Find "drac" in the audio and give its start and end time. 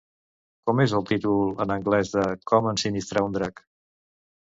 3.41-3.67